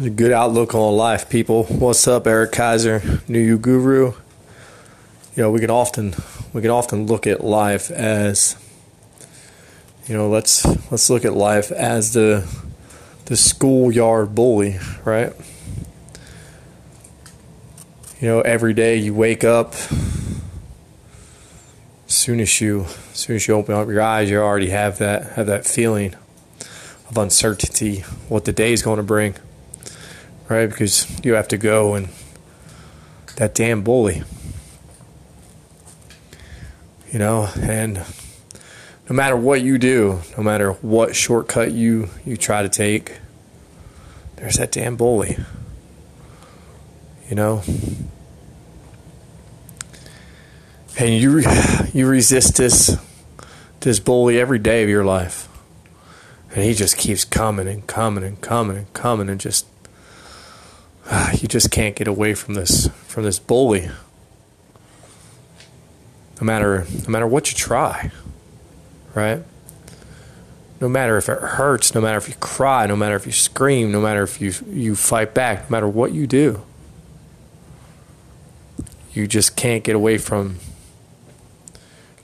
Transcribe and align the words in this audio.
a 0.00 0.10
good 0.10 0.30
outlook 0.30 0.76
on 0.76 0.96
life, 0.96 1.28
people. 1.28 1.64
What's 1.64 2.06
up, 2.06 2.28
Eric 2.28 2.52
Kaiser, 2.52 3.02
New 3.26 3.40
You 3.40 3.58
Guru? 3.58 4.12
You 5.34 5.42
know, 5.42 5.50
we 5.50 5.58
can 5.58 5.70
often 5.70 6.14
we 6.52 6.62
can 6.62 6.70
often 6.70 7.06
look 7.06 7.26
at 7.26 7.42
life 7.42 7.90
as 7.90 8.56
you 10.06 10.16
know, 10.16 10.28
let's 10.28 10.64
let's 10.92 11.10
look 11.10 11.24
at 11.24 11.32
life 11.32 11.72
as 11.72 12.12
the 12.12 12.46
the 13.24 13.36
schoolyard 13.36 14.36
bully, 14.36 14.78
right? 15.04 15.32
You 18.20 18.28
know, 18.28 18.40
every 18.42 18.74
day 18.74 18.96
you 18.96 19.14
wake 19.14 19.42
up, 19.42 19.74
as 22.06 22.14
soon 22.14 22.38
as 22.38 22.60
you 22.60 22.82
as 22.82 23.18
soon 23.18 23.34
as 23.34 23.48
you 23.48 23.54
open 23.54 23.74
up 23.74 23.88
your 23.88 24.02
eyes, 24.02 24.30
you 24.30 24.38
already 24.38 24.70
have 24.70 24.98
that 24.98 25.32
have 25.32 25.46
that 25.48 25.66
feeling 25.66 26.14
of 27.10 27.18
uncertainty, 27.18 28.00
what 28.28 28.44
the 28.44 28.52
day 28.52 28.72
is 28.72 28.82
going 28.82 28.98
to 28.98 29.02
bring 29.02 29.34
right? 30.48 30.66
Because 30.66 31.06
you 31.24 31.34
have 31.34 31.48
to 31.48 31.56
go 31.56 31.94
and 31.94 32.08
that 33.36 33.54
damn 33.54 33.82
bully, 33.82 34.22
you 37.12 37.18
know, 37.18 37.48
and 37.60 38.02
no 39.08 39.14
matter 39.14 39.36
what 39.36 39.62
you 39.62 39.78
do, 39.78 40.20
no 40.36 40.42
matter 40.42 40.72
what 40.72 41.14
shortcut 41.14 41.72
you 41.72 42.10
you 42.24 42.36
try 42.36 42.62
to 42.62 42.68
take, 42.68 43.18
there's 44.36 44.56
that 44.56 44.72
damn 44.72 44.96
bully, 44.96 45.38
you 47.28 47.36
know. 47.36 47.62
And 50.98 51.14
you 51.14 51.42
you 51.92 52.06
resist 52.06 52.56
this 52.56 52.98
this 53.80 54.00
bully 54.00 54.38
every 54.38 54.58
day 54.58 54.82
of 54.82 54.88
your 54.88 55.04
life. 55.04 55.48
And 56.54 56.64
he 56.64 56.74
just 56.74 56.96
keeps 56.96 57.24
coming 57.24 57.68
and 57.68 57.86
coming 57.86 58.24
and 58.24 58.40
coming 58.40 58.76
and 58.76 58.92
coming 58.94 59.28
and 59.28 59.38
just 59.38 59.66
you 61.42 61.48
just 61.48 61.70
can't 61.70 61.94
get 61.94 62.08
away 62.08 62.34
from 62.34 62.54
this 62.54 62.88
from 63.06 63.24
this 63.24 63.38
bully. 63.38 63.90
No 66.40 66.44
matter 66.44 66.86
no 67.04 67.08
matter 67.08 67.26
what 67.26 67.50
you 67.50 67.56
try, 67.56 68.10
right? 69.14 69.42
No 70.80 70.88
matter 70.88 71.16
if 71.16 71.28
it 71.28 71.38
hurts, 71.38 71.94
no 71.94 72.00
matter 72.00 72.18
if 72.18 72.28
you 72.28 72.34
cry, 72.36 72.86
no 72.86 72.96
matter 72.96 73.16
if 73.16 73.26
you 73.26 73.32
scream, 73.32 73.90
no 73.90 74.00
matter 74.00 74.22
if 74.22 74.40
you 74.40 74.52
you 74.70 74.94
fight 74.94 75.34
back, 75.34 75.70
no 75.70 75.76
matter 75.76 75.88
what 75.88 76.12
you 76.12 76.26
do, 76.26 76.62
you 79.12 79.26
just 79.26 79.56
can't 79.56 79.84
get 79.84 79.96
away 79.96 80.18
from 80.18 80.58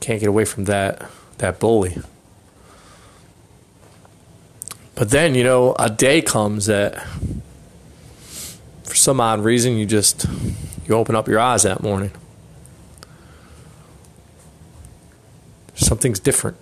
can't 0.00 0.20
get 0.20 0.28
away 0.28 0.44
from 0.44 0.64
that 0.64 1.10
that 1.38 1.58
bully. 1.58 1.98
But 4.94 5.10
then, 5.10 5.36
you 5.36 5.44
know, 5.44 5.76
a 5.78 5.88
day 5.88 6.20
comes 6.20 6.66
that 6.66 7.06
for 8.88 8.94
some 8.94 9.20
odd 9.20 9.40
reason, 9.40 9.76
you 9.76 9.84
just 9.86 10.26
you 10.86 10.94
open 10.94 11.14
up 11.14 11.28
your 11.28 11.38
eyes 11.38 11.62
that 11.64 11.82
morning. 11.82 12.10
Something's 15.74 16.18
different. 16.18 16.56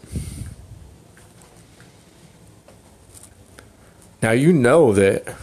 Now 4.23 4.33
you 4.33 4.53
know 4.53 4.93
that 4.93 5.37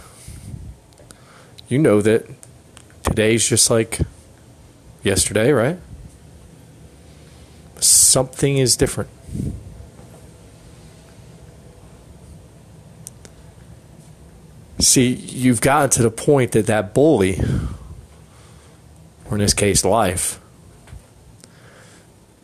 you 1.69 1.79
know 1.79 2.01
that 2.01 2.29
today's 3.03 3.47
just 3.47 3.69
like 3.69 3.99
yesterday, 5.03 5.51
right? 5.51 5.79
Something 7.79 8.57
is 8.57 8.75
different. 8.75 9.09
See, 14.83 15.13
you've 15.13 15.61
gotten 15.61 15.89
to 15.91 16.03
the 16.03 16.11
point 16.11 16.51
that 16.51 16.65
that 16.65 16.93
bully, 16.93 17.39
or 19.25 19.37
in 19.37 19.39
this 19.39 19.53
case, 19.53 19.85
life, 19.85 20.41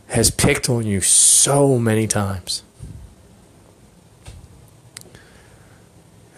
has 0.07 0.31
picked 0.31 0.69
on 0.69 0.85
you 0.85 1.01
so 1.01 1.77
many 1.77 2.07
times. 2.07 2.63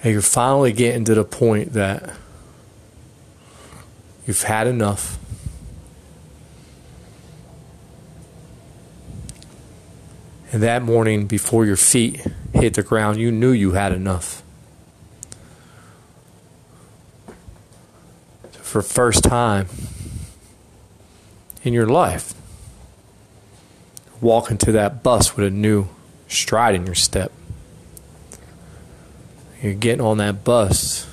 And 0.04 0.12
you're 0.12 0.24
finally 0.24 0.74
getting 0.74 1.06
to 1.06 1.14
the 1.14 1.24
point 1.24 1.74
that 1.74 2.16
you've 4.26 4.42
had 4.42 4.66
enough. 4.66 5.20
And 10.52 10.64
that 10.64 10.82
morning, 10.82 11.28
before 11.28 11.64
your 11.64 11.78
feet 11.78 12.26
hit 12.56 12.74
the 12.74 12.82
ground, 12.82 13.20
you 13.20 13.32
knew 13.32 13.52
you 13.52 13.74
had 13.74 13.92
enough. 13.94 14.42
For 18.72 18.82
first 18.82 19.26
time 19.26 19.68
in 21.62 21.74
your 21.74 21.88
life. 21.88 22.34
Walk 24.22 24.50
into 24.50 24.72
that 24.72 25.04
bus 25.04 25.36
with 25.36 25.46
a 25.46 25.50
new 25.50 25.90
stride 26.30 26.74
in 26.74 26.86
your 26.86 26.96
step. 26.96 27.34
You're 29.62 29.74
getting 29.74 30.00
on 30.00 30.18
that 30.20 30.46
bus 30.46 31.06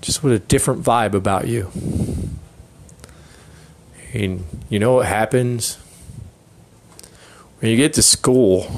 just 0.00 0.22
with 0.22 0.32
a 0.32 0.38
different 0.38 0.82
vibe 0.82 1.12
about 1.12 1.46
you. 1.46 1.70
And 4.14 4.46
you 4.70 4.78
know 4.78 4.94
what 4.94 5.06
happens? 5.06 5.74
When 7.60 7.70
you 7.70 7.76
get 7.76 7.92
to 7.94 8.02
school 8.02 8.72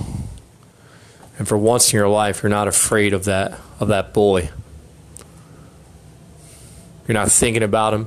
and 1.39 1.47
for 1.47 1.57
once 1.57 1.93
in 1.93 1.99
your 1.99 2.09
life 2.09 2.43
you're 2.43 2.51
not 2.51 2.67
afraid 2.67 3.13
of 3.13 3.25
that 3.27 3.61
of 3.79 3.87
that 3.89 4.13
bully. 4.13 4.51
You're 7.11 7.19
not 7.19 7.33
thinking 7.33 7.65
about 7.65 7.93
him. 7.93 8.07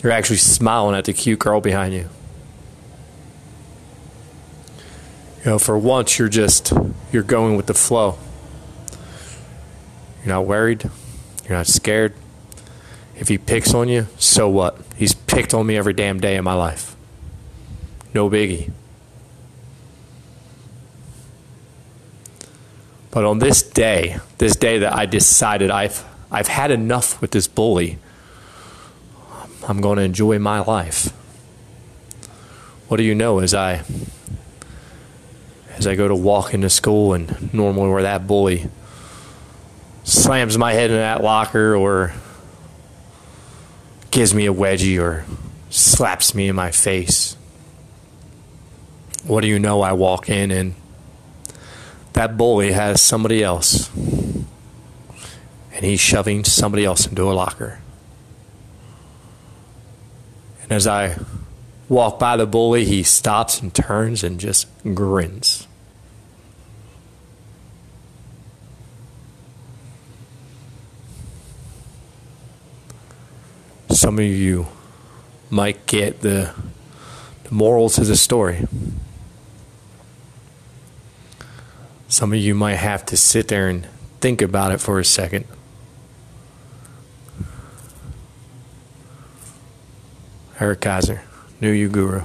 You're 0.00 0.12
actually 0.12 0.36
smiling 0.36 0.94
at 0.94 1.06
the 1.06 1.12
cute 1.12 1.40
girl 1.40 1.60
behind 1.60 1.92
you. 1.92 2.08
You 5.38 5.46
know, 5.46 5.58
for 5.58 5.76
once, 5.76 6.20
you're 6.20 6.28
just, 6.28 6.72
you're 7.10 7.24
going 7.24 7.56
with 7.56 7.66
the 7.66 7.74
flow. 7.74 8.16
You're 10.20 10.34
not 10.34 10.46
worried. 10.46 10.88
You're 11.48 11.58
not 11.58 11.66
scared. 11.66 12.14
If 13.16 13.26
he 13.26 13.38
picks 13.38 13.74
on 13.74 13.88
you, 13.88 14.06
so 14.16 14.48
what? 14.48 14.78
He's 14.94 15.12
picked 15.12 15.52
on 15.52 15.66
me 15.66 15.76
every 15.76 15.94
damn 15.94 16.20
day 16.20 16.36
of 16.36 16.44
my 16.44 16.54
life. 16.54 16.94
No 18.14 18.30
biggie. 18.30 18.70
But 23.10 23.24
on 23.24 23.40
this 23.40 23.64
day, 23.64 24.18
this 24.38 24.54
day 24.54 24.78
that 24.78 24.94
I 24.94 25.06
decided 25.06 25.72
I've 25.72 26.04
I've 26.30 26.48
had 26.48 26.70
enough 26.70 27.20
with 27.20 27.32
this 27.32 27.48
bully. 27.48 27.98
I'm 29.68 29.80
going 29.80 29.96
to 29.96 30.02
enjoy 30.02 30.38
my 30.38 30.60
life. 30.60 31.08
What 32.88 32.96
do 32.96 33.02
you 33.02 33.14
know 33.14 33.40
as 33.40 33.54
I 33.54 33.82
as 35.76 35.86
I 35.86 35.94
go 35.94 36.08
to 36.08 36.14
walk 36.14 36.52
into 36.52 36.68
school 36.68 37.14
and 37.14 37.52
normally 37.54 37.88
where 37.88 38.02
that 38.02 38.26
bully 38.26 38.68
slams 40.04 40.58
my 40.58 40.72
head 40.72 40.90
in 40.90 40.96
that 40.96 41.22
locker 41.22 41.74
or 41.74 42.12
gives 44.10 44.34
me 44.34 44.46
a 44.46 44.52
wedgie 44.52 45.00
or 45.00 45.24
slaps 45.70 46.34
me 46.34 46.48
in 46.48 46.56
my 46.56 46.70
face. 46.70 47.36
What 49.24 49.42
do 49.42 49.46
you 49.46 49.58
know? 49.58 49.82
I 49.82 49.92
walk 49.92 50.28
in 50.28 50.50
and 50.50 50.74
that 52.12 52.36
bully 52.36 52.72
has 52.72 53.00
somebody 53.00 53.42
else 53.42 53.88
and 55.80 55.88
he's 55.88 55.98
shoving 55.98 56.44
somebody 56.44 56.84
else 56.84 57.06
into 57.06 57.22
a 57.22 57.32
locker. 57.32 57.80
And 60.62 60.72
as 60.72 60.86
I 60.86 61.16
walk 61.88 62.18
by 62.18 62.36
the 62.36 62.44
bully, 62.44 62.84
he 62.84 63.02
stops 63.02 63.62
and 63.62 63.74
turns 63.74 64.22
and 64.22 64.38
just 64.38 64.68
grins. 64.92 65.66
Some 73.88 74.18
of 74.18 74.24
you 74.26 74.66
might 75.48 75.86
get 75.86 76.20
the, 76.20 76.54
the 77.44 77.54
moral 77.54 77.88
to 77.88 78.04
the 78.04 78.16
story. 78.16 78.66
Some 82.06 82.34
of 82.34 82.38
you 82.38 82.54
might 82.54 82.74
have 82.74 83.06
to 83.06 83.16
sit 83.16 83.48
there 83.48 83.66
and 83.70 83.88
think 84.20 84.42
about 84.42 84.72
it 84.72 84.78
for 84.82 85.00
a 85.00 85.04
second. 85.06 85.46
Eric 90.60 90.82
Kaiser, 90.82 91.22
New 91.62 91.70
You 91.70 91.88
Guru. 91.88 92.22